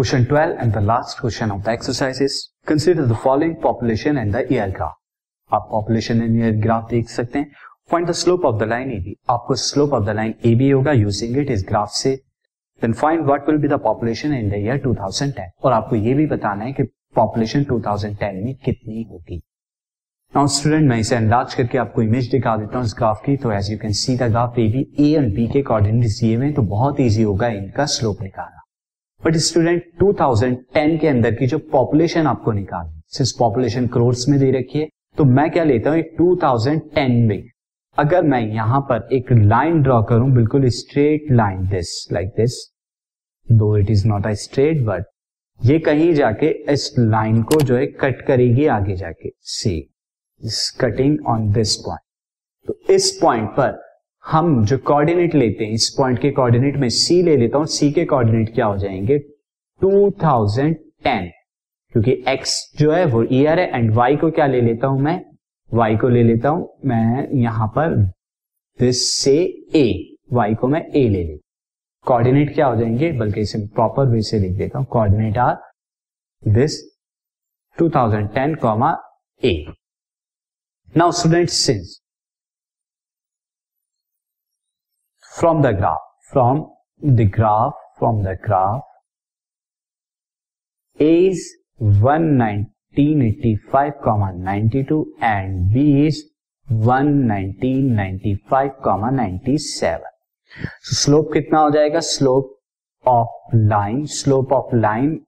Question 0.00 0.24
twelve 0.24 0.60
and 0.60 0.72
the 0.74 0.78
last 0.80 1.18
question 1.20 1.50
of 1.50 1.62
the 1.62 1.68
exercises 1.68 2.34
consider 2.68 3.06
the 3.06 3.14
following 3.22 3.54
population 3.62 4.18
and 4.18 4.32
the 4.34 4.44
year 4.52 4.70
graph 4.70 4.94
आप 5.50 5.66
population 5.70 6.22
and 6.22 6.36
year 6.36 6.52
graph 6.60 6.86
देख 6.90 7.08
सकते 7.08 7.38
हैं। 7.38 7.50
Find 7.90 8.06
the 8.08 8.12
slope 8.12 8.44
of 8.44 8.56
the 8.60 8.68
line 8.68 8.90
A 8.90 8.98
B 8.98 9.14
आपको 9.30 9.54
slope 9.54 9.92
of 9.94 10.04
the 10.04 10.10
line 10.16 10.34
A 10.46 10.54
B 10.54 10.70
होगा 10.70 10.92
using 10.92 11.36
it 11.38 11.50
इस 11.50 11.64
graph 11.68 11.90
से। 11.94 12.14
Then 12.82 12.92
find 12.92 13.24
what 13.24 13.48
will 13.48 13.58
be 13.58 13.68
the 13.68 13.78
population 13.82 14.34
in 14.34 14.48
the 14.50 14.58
year 14.58 14.80
2010 14.86 15.50
और 15.64 15.72
आपको 15.72 15.96
ये 15.96 16.14
भी 16.14 16.26
बताना 16.26 16.64
है 16.64 16.72
कि 16.72 16.82
पॉपुलेशन 17.16 17.64
2010 17.64 18.40
में 18.44 18.54
कितनी 18.64 19.02
होगी। 19.10 19.40
नाउ 20.34 20.46
स्टूडेंट 20.56 20.88
मैं 20.90 20.98
इसे 20.98 21.16
एनलार्ज 21.16 21.54
करके 21.54 21.78
आपको 21.78 22.02
इमेज 22.02 22.30
दिखा 22.30 22.56
देता 22.56 22.78
हूँ 22.78 22.86
इस 22.86 22.94
ग्राफ 22.98 23.20
की। 23.26 23.36
तो 23.36 23.52
as 23.52 23.70
you 23.72 23.78
can 23.78 23.92
see 24.00 24.16
the 24.16 24.30
graph 24.30 24.58
A 24.58 24.66
B 24.68 24.86
A 25.00 25.12
and 25.16 25.34
B 25.34 25.46
के 25.48 25.60
अकॉर्डिंग 25.60 26.04
सी 26.06 26.32
ए 26.32 26.36
में 26.36 26.52
तो 26.54 26.62
बहुत 26.72 27.00
ईजी 27.00 27.22
होगा 27.22 27.48
इनका 27.58 27.86
स्लोप 27.96 28.22
निकालना। 28.22 28.59
बट 29.22 29.36
स्टूडेंट 29.36 29.82
2010 30.02 30.98
के 31.00 31.08
अंदर 31.08 31.34
की 31.34 31.46
जो 31.46 31.58
पॉपुलेशन 31.72 32.26
आपको 32.26 32.52
निकालनी 32.52 33.00
सिर्फ़ 33.08 33.38
पॉपुलेशन 33.38 33.86
क्रोर्स 33.86 34.28
में 34.28 34.38
दे 34.40 34.50
रखी 34.50 34.78
है 34.78 34.88
तो 35.18 35.24
मैं 35.24 35.50
क्या 35.50 35.64
लेता 35.64 35.90
हूँ 35.90 36.02
2010 36.20 37.26
में। 37.28 37.42
अगर 37.98 38.22
मैं 38.22 38.40
यहाँ 38.40 38.80
पर 38.80 39.08
एक 39.12 39.32
लाइन 39.32 39.82
ड्रॉ 39.82 40.02
करूँ, 40.02 40.30
बिल्कुल 40.30 40.68
straight 40.68 41.26
line 41.32 41.66
this 41.68 42.08
like 42.12 42.28
this 42.36 42.56
though 43.48 43.76
it 43.76 43.90
is 43.90 44.06
not 44.08 44.26
a 44.26 44.32
straight 44.36 44.84
but 44.84 45.04
ये 45.60 45.78
कहीं 45.78 46.12
जाके 46.14 46.50
इस 46.72 46.90
लाइन 46.98 47.42
को 47.42 47.60
जो 47.60 47.76
है 47.76 47.86
कट 48.00 48.26
करेगी 48.26 48.66
आगे 48.68 48.96
जाके। 48.96 49.30
सी 49.40 49.76
इस 50.40 50.70
कटिंग 50.80 51.26
ऑन 51.26 51.50
दिस 51.52 51.76
पॉइंट 51.76 52.00
तो 52.68 52.94
इस 52.94 53.10
पॉइंट 53.22 53.48
पर 53.50 53.78
हम 54.30 54.64
जो 54.64 54.76
कोऑर्डिनेट 54.78 55.34
लेते 55.34 55.64
हैं, 55.64 55.72
इस 55.72 55.88
पॉइंट 55.98 56.18
के 56.20 56.30
कोऑर्डिनेट 56.30 56.76
में 56.76 56.88
सी 56.88 57.22
ले 57.22 57.36
लेता 57.36 57.58
हूँ 57.58 57.66
सी 57.66 57.90
के 57.92 58.04
कोऑर्डिनेट 58.04 58.54
क्या 58.54 58.66
हो 58.66 58.76
जाएँगे? 58.78 59.18
2010 59.80 61.30
क्योंकि 61.94 62.14
x 62.28 62.52
जो 62.78 62.92
है, 62.92 63.04
वो 63.04 63.22
ईयर 63.22 63.60
है 63.60 63.66
एंड 63.76 63.92
y 63.94 64.20
को 64.20 64.30
क्या 64.30 64.46
ले 64.46 64.60
लेता 64.60 64.86
हूँ 64.86 65.00
मैं? 65.00 65.20
Y 65.70 66.00
को 66.00 66.08
ले 66.08 66.22
लेता 66.22 66.48
हूँ, 66.48 66.68
मैं 66.84 67.28
यहाँ 67.40 67.66
पर 67.68 67.96
दिस 68.80 69.02
से 69.12 69.36
ए 69.74 70.16
वाई 70.32 70.54
को 70.54 70.68
मैं 70.68 70.84
ए 70.86 71.08
ले 71.08 71.22
लेता 71.24 71.48
कोऑर्डिनेट 72.06 72.54
क्या 72.54 72.66
हो 72.66 72.76
जाएँगे? 72.76 73.12
बल्कि 73.12 73.40
इसे 73.40 73.58
प्रॉपर 73.66 74.06
वे 74.06 74.22
से 74.22 74.38
लिख 74.38 74.52
देता 74.52 74.78
हूँ। 74.78 74.86
Coordinate 74.86 75.38
are 75.38 75.56
this 76.42 76.78
2010 77.78 78.54
comma 78.62 78.96
A 79.42 79.54
now 80.96 81.12
student 81.12 81.48
since 81.48 82.00
from 85.40 85.62
the 85.62 85.66
graph 85.76 86.30
from 86.32 86.58
the 87.04 87.30
graph 87.34 87.72
from 87.98 88.22
the 88.24 88.36
graph 88.44 88.80
is 91.02 91.44
one 92.02 92.22
nineteen 92.22 93.22
eighty 93.22 93.54
five 93.72 93.92
comma 94.04 94.42
ninety 94.42 94.82
two 94.82 94.98
and 95.22 95.72
B 95.72 95.84
is 96.06 96.22
one 96.68 97.06
nineteen 97.26 97.92
ninety 97.92 98.34
five 98.50 98.70
comma 98.84 99.10
ninety 99.10 99.56
seven 99.58 100.10
slope 100.92 101.30
कितना 101.32 101.58
हो 101.58 101.70
जाएगा? 101.70 102.00
Slope 102.00 102.54
of 103.04 103.56
line 103.56 104.04
slope 104.06 104.52
of 104.52 104.74
line 104.76 105.20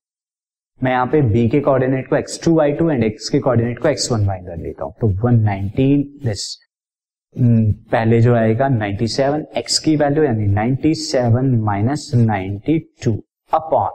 मैं 0.83 0.93
यहाँ 0.93 1.07
पे 1.07 1.21
b 1.23 1.51
के 1.51 1.61
coordinate 1.61 2.09
को 2.09 2.17
x2 2.17 2.53
y2 2.59 2.91
and 2.91 3.05
x 3.05 3.29
के 3.29 3.39
coordinate 3.39 3.79
को 3.79 3.89
x1 3.89 4.29
y 4.29 4.39
कर 4.47 4.57
लेता 4.57 4.85
हूँ। 4.85 4.93
तो 5.01 5.09
119 5.09 6.05
दिस 6.25 6.45
पहले 7.37 8.21
जो 8.21 8.35
आएगा 8.35 8.69
97 8.69 9.43
x 9.59 9.79
की 9.79 9.95
वैल्यू 9.97 10.25
यानी 10.25 10.47
97 10.55 11.55
माइनस 11.65 12.11
नाइनटी 12.15 12.79
टू 13.05 13.13
अपॉन 13.53 13.91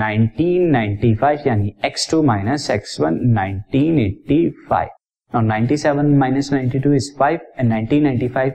1995 0.00 1.46
यानी 1.46 1.72
x2 1.84 2.22
माइनस 2.24 2.70
x1 2.70 3.16
1985 3.36 4.88
और 5.34 5.42
97 5.44 6.14
माइनस 6.18 6.50
92 6.52 6.94
इज़ 6.94 7.10
5 7.22 7.38
एंड 7.58 7.72
1995 7.72 8.52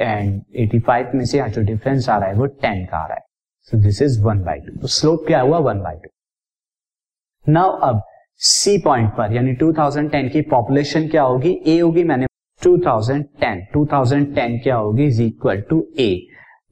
एंड 0.00 0.40
85 0.60 1.14
में 1.14 1.24
से 1.24 1.48
जो 1.48 1.62
डिफरेंस 1.62 2.08
आ 2.08 2.18
रहा 2.18 2.28
है 2.28 2.34
वो 2.34 2.46
10 2.46 2.86
का 2.90 2.98
आ 2.98 3.06
रहा 3.06 3.14
है। 3.14 3.24
So 3.62 3.78
this 3.78 4.02
is 4.02 4.22
one 4.22 4.42
by 4.44 4.58
two 4.58 4.76
तो 4.80 4.86
स्लोप 4.86 5.24
क्या 5.26 5.40
हुआ? 5.40 5.58
वन 5.58 5.80
बाई 5.80 5.96
टू 5.96 7.52
नाउ 7.52 7.78
अब 7.88 8.02
सी 8.36 8.78
पॉइंट 8.78 9.10
पर 9.10 9.32
यानी 9.32 9.54
2010 9.56 10.30
की 10.32 10.42
पॉपुलेशन 10.42 11.08
क्या 11.08 11.22
होगी? 11.22 11.60
ए 11.66 11.78
होगी, 11.78 12.04
मैंने 12.04 12.26
2010 12.66 13.62
2010 13.76 14.58
क्या 14.62 14.76
होगी 14.76 15.04
is 15.06 15.22
equal 15.22 15.60
to 15.70 15.86
A 15.98 16.10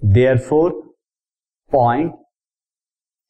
there 0.03 0.39
four 0.49 0.71
point 1.73 2.13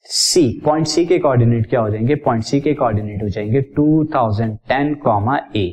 C 0.07 0.43
point 0.65 0.87
C 0.87 1.05
के 1.07 1.19
कोऑर्डिनेट 1.19 1.69
क्या 1.69 1.81
हो 1.81 1.91
जाएँगे? 1.91 2.15
पॉइंट 2.15 2.45
सी 2.45 2.61
के 2.61 2.75
कोऑर्डिनेट 2.75 3.23
हो 3.23 3.29
जाएँगे 3.29 3.63
2010 3.79 4.95
कॉमा 5.03 5.39
ए 5.57 5.73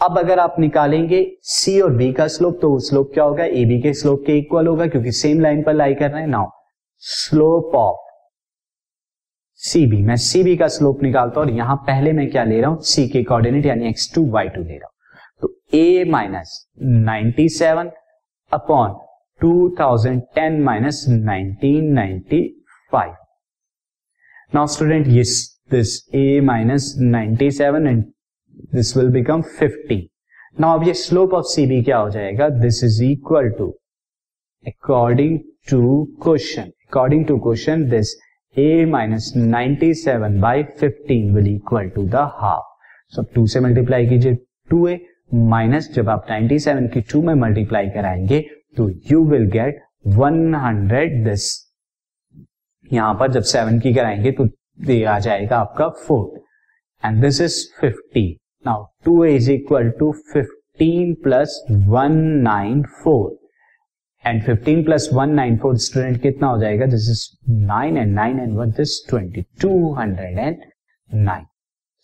अब 0.00 0.18
अगर 0.18 0.38
आप 0.38 0.56
निकालेंगे 0.60 1.24
सी 1.44 1.80
और 1.80 1.90
बी 1.96 2.12
का 2.12 2.26
स्लोप 2.28 2.58
तो 2.62 2.78
स्लोप 2.80 3.10
क्या 3.14 3.24
होगा? 3.24 3.44
ए 3.44 3.64
बी 3.64 3.80
के 3.82 3.92
स्लोप 3.94 4.22
के 4.26 4.38
इक्वल 4.38 4.66
होगा, 4.66 4.86
क्योंकि 4.86 5.12
सेम 5.12 5.40
लाइन 5.40 5.62
पर 5.62 5.74
लाई 5.74 5.94
कर 5.94 6.10
रहे 6.10 6.20
हैं 6.20 6.28
now 6.28 6.48
slope 7.02 7.74
of 7.76 8.00
C 9.60 9.86
B 9.86 10.02
मैं 10.02 10.16
सी 10.18 10.42
बी 10.44 10.56
का 10.56 10.68
स्लोप 10.68 11.02
निकालता 11.02 11.40
हूँ 11.40 11.48
और 11.48 11.54
यहाँ 11.56 11.76
पहले 11.86 12.12
मैं 12.12 12.30
क्या 12.30 12.44
ले 12.44 12.60
रहा 12.60 12.70
हूँ? 12.70 12.80
सी 12.82 13.08
के 13.08 13.22
कोऑर्डिनेट 13.24 13.66
यानी 13.66 13.88
एक्स 13.88 14.12
टू 14.14 14.30
वाई 14.30 14.48
टू 14.48 14.62
ले 14.62 14.74
रहा 14.74 14.86
हूँ। 14.86 14.91
तो 15.42 15.54
A 15.74 16.04
minus 16.10 16.54
ninety 16.82 17.48
seven 17.48 17.90
upon 18.52 18.94
two 19.40 19.52
thousand 19.80 20.20
ten 20.34 20.62
minus 20.62 21.04
nineteen 21.08 21.92
ninety 21.92 22.42
five 22.92 23.14
now 24.52 24.66
student 24.66 25.06
ये 25.08 25.22
this 25.70 25.98
A 26.14 26.40
minus 26.44 26.94
ninety 27.00 27.50
seven 27.50 27.86
and 27.86 28.04
this 28.74 28.96
will 28.96 29.08
become 29.10 29.42
fifty 29.58 30.08
now 30.60 30.78
अब 30.78 30.86
ये 30.86 30.94
स्लोप 30.94 31.34
ऑफ़ 31.34 31.44
सी 31.46 31.66
बी 31.66 31.82
क्या 31.82 31.98
हो 31.98 32.10
जाएगा? 32.10 32.48
This 32.48 32.82
is 32.84 33.02
equal 33.04 33.48
to 33.58 33.68
according 34.64 35.38
to 35.70 36.04
question 36.22 36.62
according 36.62 37.24
to 37.26 37.38
question 37.38 37.88
this 37.90 38.14
A 38.56 38.84
minus 38.84 39.32
ninety 39.36 39.92
seven 39.94 40.40
by 40.40 40.62
fifteen 40.80 41.34
will 41.34 41.46
equal 41.54 41.88
to 41.88 42.04
the 42.04 42.28
half 42.34 43.14
so 43.14 43.22
two 43.34 43.46
से 43.46 43.60
multiply 43.60 44.06
कीजिए 44.06 44.34
two 44.70 44.86
A 44.88 44.98
minus 45.34 45.94
जब 45.94 46.08
आप 46.08 46.26
97 46.30 46.94
की 46.94 47.00
to 47.00 47.22
में 47.22 47.34
multiply 47.34 47.88
कराएँगे 47.88 48.46
तो 48.76 48.92
यू 49.10 49.24
विल 49.24 49.50
गेट 49.50 49.82
100 50.08 51.24
दिस 51.24 51.72
यहाँ 52.92 53.14
पर 53.14 53.32
जब 53.32 53.42
सेवन 53.42 53.80
की 53.80 53.94
कराएँगे 53.94 54.32
तो 54.32 54.48
ये 54.86 55.04
आ 55.04 55.18
जाएगा 55.18 55.58
आपका 55.58 55.88
four 55.88 56.44
and 57.06 57.22
this 57.22 57.40
is 57.40 57.68
50 57.84 58.32
now 58.66 58.86
two 59.04 59.24
is 59.24 59.50
equal 59.50 59.90
to 59.90 60.14
15 60.36 61.22
plus 61.22 61.66
194 61.70 63.30
and 64.24 64.44
15 64.44 64.84
plus 64.84 65.10
194 65.14 65.76
student 65.76 66.22
कितना 66.22 66.46
हो 66.46 66.60
जाएगा? 66.60 66.86
This 66.86 67.10
is 67.10 67.36
9 67.66 67.96
and 67.96 68.18
9 68.18 68.40
and 68.40 68.52
one 68.52 68.70
this 68.70 69.14
20 69.14 69.44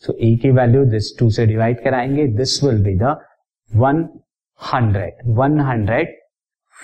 209 0.05 0.07
so 0.07 0.13
A 0.13 0.37
की 0.37 0.51
वैल्यू 0.51 0.85
दिस 0.85 1.19
टू 1.19 1.31
से 1.31 1.47
डिवाइड 1.47 1.85
कराएँगे. 1.85 2.27
This 2.27 2.65
will 2.65 2.83
be 2.85 2.95
the 2.99 3.17
one 3.77 4.09
hundred 4.75 5.13
one 5.27 5.61
hundred 5.61 6.09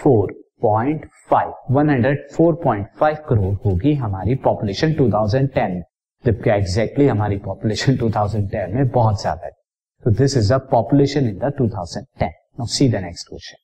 four 0.02 0.32
point 0.62 1.06
five 1.30 1.52
one 1.70 1.90
hundred 1.90 2.18
four 2.32 2.54
point 2.54 2.86
five 3.00 3.16
crore 3.28 3.54
होगी 3.54 3.94
हमारी 3.94 4.34
population 4.34 4.92
2010 4.92 5.82
जबकि 6.26 6.50
exactly 6.50 7.06
हमारी 7.06 7.36
population 7.36 7.96
2010 7.96 8.74
में 8.74 8.88
बहुत 8.88 9.20
ज़्यादा 9.20 9.46
है. 9.46 9.52
तो 10.04 10.10
this 10.10 10.36
is 10.36 10.54
the 10.54 10.60
population 10.70 11.28
in 11.28 11.38
the 11.38 11.52
two 11.58 11.68
thousand 11.68 12.06
ten 12.20 12.64
C 12.66 12.88
the 12.88 12.94
next 12.94 13.28
question 13.28 13.63